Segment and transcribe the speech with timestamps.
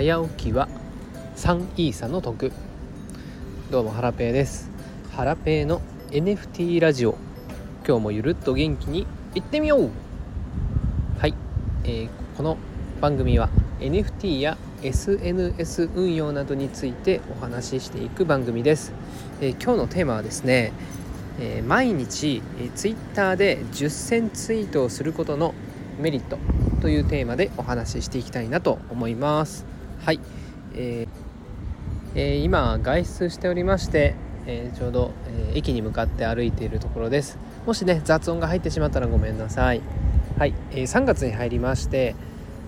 [0.00, 0.66] 早起きは
[1.36, 2.52] 3イーサの得。
[3.70, 4.70] どうもハラペーです。
[5.12, 7.18] ハラペーの NFT ラジオ。
[7.86, 9.90] 今日もゆるっと元気にいってみよう。
[11.18, 11.34] はい、
[11.84, 12.56] えー、この
[13.02, 13.50] 番組は
[13.80, 18.94] NFT や SNS 運用などについてお話ししていく番組です、
[19.42, 20.72] えー、今日のテーマはですね、
[21.38, 25.54] えー、毎日、えー、Twitter で10選ツイートをすることの
[25.98, 26.38] メリット
[26.80, 29.79] というテーマでお話ししていきたいなと思います。
[30.02, 30.20] はい、
[30.74, 31.20] えー
[32.14, 34.14] え、今外出しておりまして、
[34.46, 37.38] えー、ちょうど、え駅に向かって歩いているところです。
[37.66, 39.82] もしね雑音が入ってしまったらごめんなさい。
[40.38, 42.16] はい、え3月に入りまして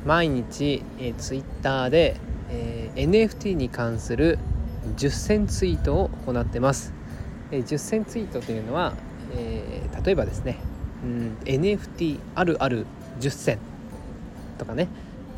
[0.05, 2.17] 毎日、えー、Twitter で、
[2.51, 4.39] え NFT に関する
[4.97, 6.93] 10選ツイートを行ってます、
[7.51, 8.93] え10選ツイートというのは、
[9.35, 10.59] え例えばですね、
[11.03, 12.87] うん、NFT あるある
[13.21, 13.59] 10選
[14.59, 14.89] とかね。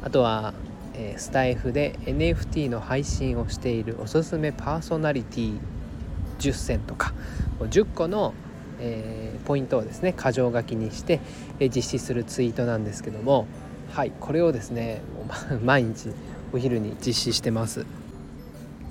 [0.03, 0.53] あとは、
[0.95, 5.59] え、スタイフで NFT の配信をしているおすすめパーソナリティ
[6.39, 7.15] 10選とか
[7.61, 8.35] 10個の、
[8.81, 11.21] え、ポイントをですね箇条書きにして、
[11.61, 13.47] え、実施するツイートなんですけども
[13.93, 15.03] はいこれをですね
[15.63, 16.11] 毎日
[16.53, 17.87] お昼に実施してます。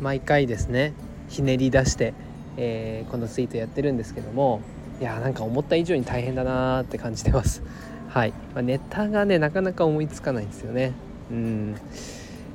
[0.02, 0.94] 毎回ですね
[1.30, 2.14] ひねり出して、
[2.58, 4.60] えー、このツイートやってるんですけども
[5.00, 7.64] いやーなんか思った以上に大変だなーって感じてます。
[8.10, 10.92] はい、まあ、ネタがねなかなか思いつかないんですよね。
[11.32, 11.76] うん。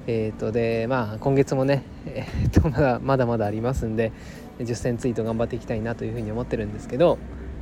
[0.08, 4.10] えーとでまあ今月もね、えー、とまだまだまだありますんで
[4.58, 7.19] 10選ツイート頑張っていきたいなというふうに思ってるんですけど、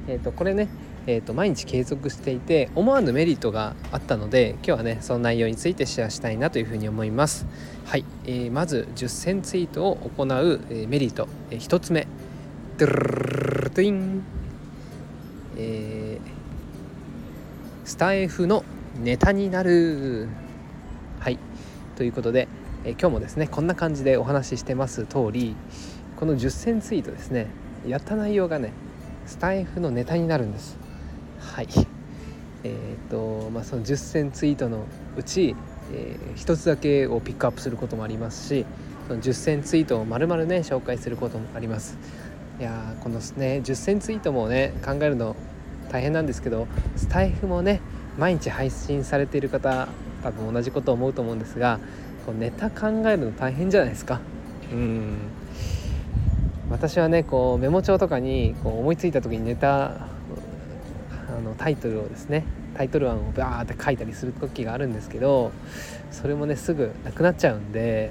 [0.07, 0.69] えー、とこれね、
[1.09, 7.47] えー、と毎日継続していて思わぬメリットがあったので今日はねその内容についてシェアしたいなというふうに思います。
[7.85, 12.07] はい、えー、まず10選ツイートを行う、えー、メリット、えー、1つ目。
[12.79, 12.95] ドゥル
[13.71, 14.23] ルルン
[15.57, 16.37] えー
[17.87, 18.65] スタイフの
[19.03, 20.29] ネタになる
[21.27, 21.41] はい。
[21.97, 22.47] ということで、
[22.85, 25.57] え今日もですねこんな感じでお話ししてます通り
[26.15, 27.49] この10選ツイートですね
[27.85, 28.71] やった内容がね
[29.27, 30.79] スタイフのネタになるんです。
[31.41, 31.69] はい。
[32.63, 34.85] えっ、とまあその10選ツイートの
[35.17, 35.57] うち、
[35.93, 38.65] えー、1つだけをピックアップすることもありますし
[39.09, 41.99] その10選ツイートを丸々ね紹介することもあります。
[42.61, 45.35] いやこのね10選ツイートもね考えるの
[45.91, 47.81] 大変なんですけどスタイフもね
[48.17, 49.89] 毎日配信されている方
[50.23, 51.79] 多分同じことを思うと思うんですが
[52.25, 54.21] こうネタ考えるの大変じゃないですか。
[54.73, 55.17] うん。
[56.71, 60.09] 私はねこうメモ帳とかにこう思いついた時にネタ
[61.29, 62.45] あのタイトルをですね
[62.75, 65.53] タイトル案をバーって書いたりする時があるんですけど
[66.11, 68.11] それもねすぐなくなっちゃうんで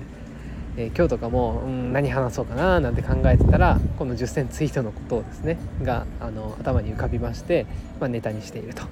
[0.77, 7.65] えー、今日とかも、うん、何話そうかななんて考えてたらこの10選ツイートのことをですねがあの頭に浮かびまして、
[7.99, 8.83] まあ、ネタにしていると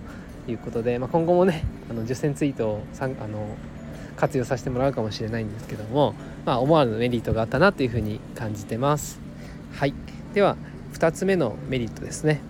[0.48, 3.56] いうことで、まあ、今後もねあの10選ツイートをさんあの
[4.16, 6.14] 活用させてもらうかもしれないんですけども、
[6.46, 9.20] まあ、思わぬメリットがあったなというふうに感じてます。
[9.74, 9.94] はい、
[10.34, 10.56] では
[10.94, 12.42] 2つ目のメリットですね。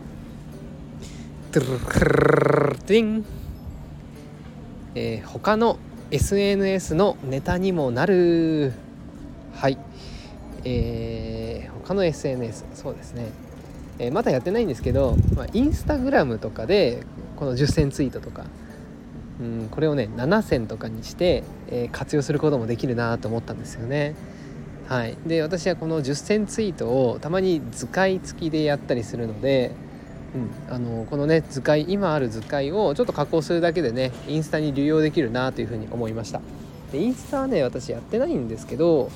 [4.96, 5.78] えー、他の
[6.12, 8.74] SNS のネタにもなる
[9.54, 9.78] はい
[10.66, 13.30] えー、他の SNS そうですね、
[14.00, 17.04] えー、まだやってないんですけど、まあ、インスタグラムとかで
[17.44, 18.46] この10選ツイートとか。
[19.42, 24.16] うんこれをね7選とかにして、えー、活用することもできるなと思ったんですよね。
[24.88, 29.72] はい、で私はこの10選ツイートをたまに図解付きでやったりするので、
[30.70, 36.42] うん、あのこのね図解今ある図解をちょっと加工するだけでねインスタに流用できるなというふうに思いました。
[36.92, 39.10] でインスタはね私やってないんですけど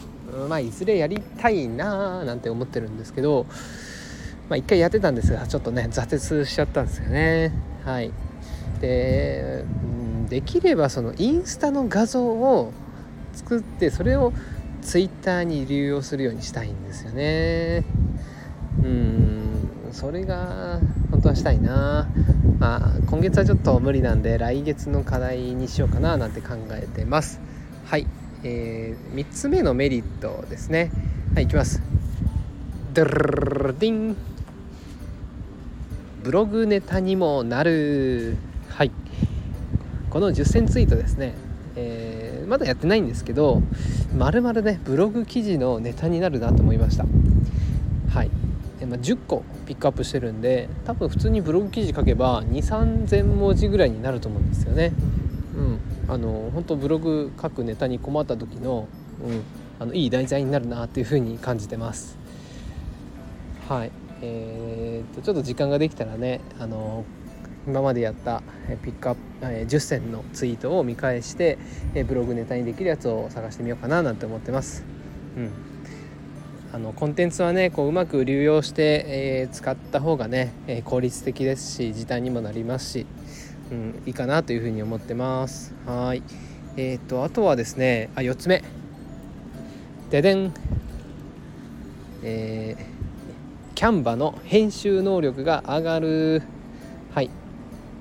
[0.49, 3.45] まあいずれやりたいなーなんて思ってるんですけど
[4.49, 7.76] まあ一回やってたんですがちょっとね挫折しちゃったんですよね。
[7.87, 8.11] はい。
[8.81, 9.63] で
[10.29, 12.73] できればそのインスタの画像を
[13.31, 14.33] 作ってそれを
[14.81, 17.85] ツイッターに流用するようにしたいんですよね。
[18.83, 20.81] うんそれが
[21.11, 22.09] 本当はしたいな。
[22.59, 27.39] まあ今月はちょっと無理なんで来月の課題にしようかななんて考えてます。
[27.85, 28.05] はい。
[28.43, 30.91] えー、3つ目のメリットですね。
[31.33, 31.81] はいいきます。
[32.93, 34.17] ドルディン
[36.27, 38.35] ブログネタにもなる。
[38.67, 38.91] はい。
[40.09, 41.35] この10選ツイートですね、
[41.77, 43.61] えー、まだやってないんですけど
[44.13, 47.05] まるまるねブログ記事のネタになるなと思いました。
[48.09, 48.29] はい。
[48.85, 54.91] まあ、10個ピックアップしてるんで多分普通にブログ記事書けば2 3 0 0 0文字ぐらいになると思うんですよね。
[55.55, 55.79] うん。
[56.13, 58.89] あの本当ブログ書くネタに困った時の,、
[59.25, 59.43] うん、
[59.79, 62.17] あのいい題材になるなっていうふうに感じてます。
[63.69, 63.91] はい。
[64.21, 67.05] えーと、ちょっと時間ができたらねあの
[67.67, 68.41] 今までやった
[68.81, 71.57] ピックアップ、10選のツイートを見返して
[72.07, 74.85] ブログネタにできるやつを探してみようかななんて思ってます。
[75.35, 75.51] うん。
[76.73, 83.05] あのコンテンツはねこううまく流用して、えー、使った方がね、え、効率的ですし時短にもなりますし、
[83.71, 85.73] うん、いいかなというふうに思ってます。
[85.85, 86.23] はい。
[86.77, 88.63] えーと、あとはですねあ4つ目。
[90.09, 90.53] ででん。
[92.23, 92.96] えー、
[93.77, 96.41] キャンバの編集能力が上がる。
[97.13, 97.29] はい。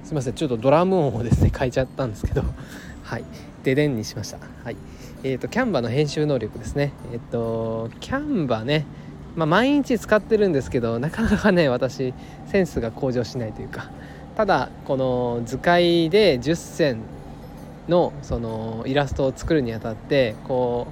[0.05, 0.32] すいません。
[0.32, 2.44] ちょっとドラム音をですね変えちゃったんですけど。
[3.05, 3.25] はい。
[3.62, 4.38] ででんにしました。
[4.64, 4.76] はい。
[5.23, 6.94] えーと、キャンバの編集能力ですね。
[7.12, 8.87] えっ、ー、とキャンバね。
[9.34, 12.14] まあ、毎日使ってるんですけどなかなかね私
[12.46, 13.90] センスが向上しないというか。
[14.34, 17.00] ただこの図解で10選
[17.87, 20.87] のそのイラストを作るにあたってこ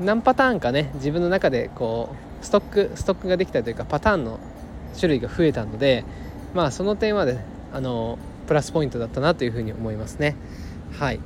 [0.00, 4.38] う何パターンかね自分の中でこうストックストックができたというかパターンの
[4.94, 6.04] 種類が増えたので
[6.54, 10.36] まあその点はねあのプラスポイントだったなというふうに思いますね。
[10.98, 11.20] はい、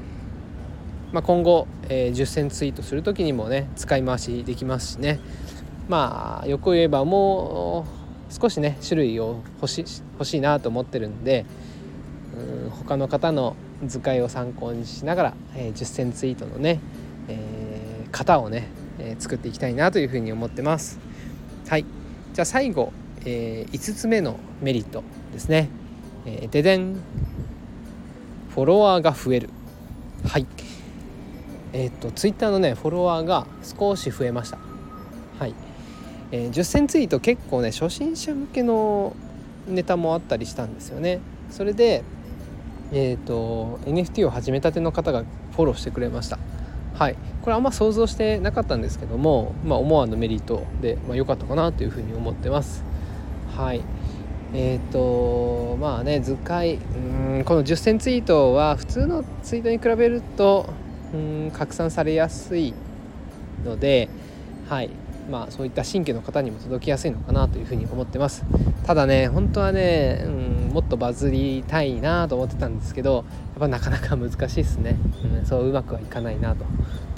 [1.12, 5.20] まあ、今後、えー、10選ツイートする時にもね使い回しできますしね。
[5.88, 7.86] まあよく言えばも
[8.30, 9.84] う少しね種類を欲し
[10.14, 11.44] 欲しいなと思ってるんで
[12.64, 16.80] うん他の方の図解を参考にしながら、えー、10選ツイートのね、
[17.28, 20.98] えー、型をね、ー、作っていきたいなというふうに思ってます。
[21.68, 21.84] はい。
[22.34, 22.92] じゃあ最後、
[23.24, 25.02] えー、5つ目のメリット
[25.32, 25.68] ですね、
[26.26, 26.94] えー、ででん
[28.54, 29.50] フォロワーが増える。
[30.26, 30.46] はい。
[31.72, 34.58] えっ、とツイッターのねフォロワーが少し増えました。
[35.38, 35.54] はい、
[36.32, 39.14] えー、10選ツイート結構ね初心者向けの
[39.68, 41.20] ネタもあったりしたんですよね。
[41.50, 42.02] それで
[42.92, 45.22] えーと、NFT を始めたての方が
[45.52, 46.38] フォローしてくれました。
[47.00, 47.16] はい。
[47.40, 52.84] これあんま想像してなかったんですけども、まあ、思わぬメリットで良、まあ、かったかなというふうに思ってます。
[53.56, 53.80] はい。
[54.52, 60.68] え、ー、とまあね図解うんこの10選ツイートは普通のツイートに比べると
[61.14, 62.74] うん拡散されやすい
[63.64, 64.10] ので
[64.68, 64.90] はい。
[65.30, 68.44] まあそういった新規の方にも届きやすいのかなというふうに思ってます。
[68.84, 73.24] ただね本当はね、うん、もっとバズりたいなと思ってたんですけどやっ
[73.60, 74.96] ぱなかなか難しいですね、
[75.40, 76.64] うん、そううまくはいかないなと。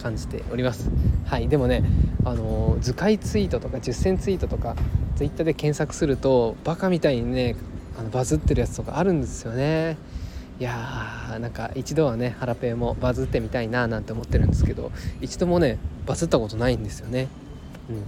[0.02, 0.90] 感じております。
[1.26, 1.48] はい。
[1.48, 1.84] でもね
[2.24, 4.76] あの図解ツイートとか10選ツイートとか
[5.16, 7.56] Twitter で検索するとバカみたいにね
[7.98, 9.96] あのバズってるやつとかあるんですよね。
[10.60, 17.28] いやーなんか一度はねハラペーもバズってみたいななんて思ってるんですけど一度もねバズったことないんですよね。
[17.88, 18.02] うん。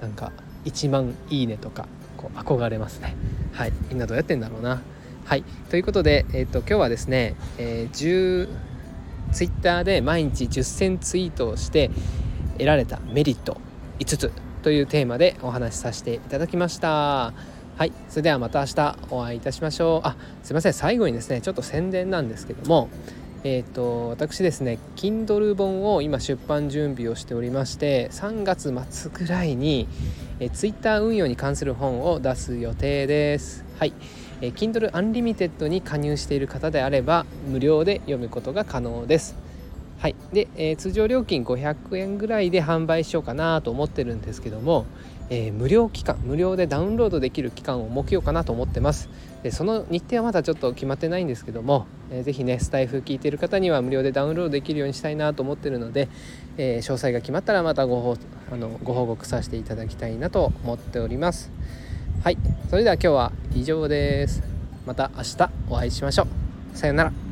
[0.00, 0.32] なんか
[0.64, 1.86] 1万いいねとか
[2.16, 3.14] こう憧れますね。
[3.52, 3.72] はい。
[3.88, 4.82] みんなどうやってんだろうな。
[5.24, 5.44] はい。
[5.70, 8.48] ということで、えーと、今日はですね、えー、10
[9.36, 11.90] ツイッターで毎日10選ツイートをして
[12.54, 13.60] 得られたメリット
[13.98, 17.34] 5つというテーマでお話しさせていただきました。
[17.76, 20.08] はいそれではまた明日お会いいたしましょう。
[20.08, 22.88] あすいません最後にですねちょっと宣伝なんですけども
[23.44, 29.86] えーと、私ですね Kindle 本を今出版準備をしておりまして3月末ぐらいに、
[30.40, 33.64] え、Twitter 運用に関する本を出す予定です。
[33.78, 33.92] はい、
[34.40, 39.36] えー、Kindle Unlimited に加入している方であれば無料で読むことが可能です。
[39.98, 40.14] はい。
[40.32, 44.84] で、えー、通常料金500円ぐらいで販売しようかなと思ってるんですけども
[45.28, 49.08] えー、無料期間無料でダウンロードできる期間を設けようかなと思ってます。
[49.42, 56.08] でその日程はまだちょっと決まってないんですけども、えー、ぜひねスタイフ聞いてる方には無料でダウンロードできるようにしたいなと思ってるので、
[56.58, 58.16] えー、詳細が決まったらまたご報
[58.52, 61.50] あのご報告させていただきたいなと思っております。
[62.26, 62.38] はい。
[62.68, 64.42] それでは今日は以上です。
[64.84, 66.76] また明日お会いしましょう。
[66.76, 67.25] さようなら。